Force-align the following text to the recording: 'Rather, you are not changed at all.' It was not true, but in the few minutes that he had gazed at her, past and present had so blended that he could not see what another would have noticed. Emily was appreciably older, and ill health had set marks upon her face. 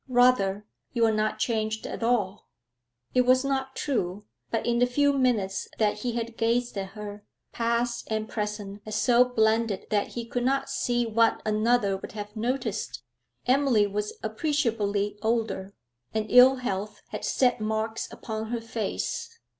'Rather, 0.07 0.65
you 0.93 1.05
are 1.05 1.13
not 1.13 1.37
changed 1.37 1.85
at 1.85 2.01
all.' 2.01 2.47
It 3.13 3.21
was 3.21 3.45
not 3.45 3.75
true, 3.75 4.25
but 4.49 4.65
in 4.65 4.79
the 4.79 4.87
few 4.87 5.13
minutes 5.13 5.67
that 5.77 5.99
he 5.99 6.13
had 6.13 6.37
gazed 6.37 6.75
at 6.75 6.93
her, 6.97 7.23
past 7.53 8.07
and 8.09 8.27
present 8.27 8.81
had 8.83 8.95
so 8.95 9.23
blended 9.23 9.85
that 9.91 10.07
he 10.17 10.25
could 10.25 10.43
not 10.43 10.71
see 10.71 11.05
what 11.05 11.39
another 11.45 11.97
would 11.97 12.13
have 12.13 12.35
noticed. 12.35 13.03
Emily 13.45 13.85
was 13.85 14.13
appreciably 14.23 15.19
older, 15.21 15.71
and 16.15 16.25
ill 16.31 16.55
health 16.55 17.03
had 17.09 17.23
set 17.23 17.59
marks 17.61 18.11
upon 18.11 18.47
her 18.47 18.59
face. 18.61 19.37